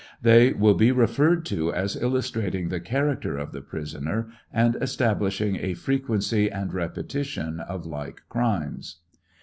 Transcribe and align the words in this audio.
They 0.19 0.51
will 0.51 0.73
be 0.73 0.91
referred 0.91 1.45
to 1.45 1.71
as 1.71 1.95
illustrating 1.95 2.69
the 2.69 2.79
character 2.79 3.37
of 3.37 3.51
the 3.51 3.61
prisoner, 3.61 4.29
and 4.51 4.73
establisljing 4.77 5.61
a 5.61 5.75
frequency 5.75 6.49
and 6.49 6.73
repetition 6.73 7.59
of 7.59 7.85
like 7.85 8.23
crimes. 8.27 9.01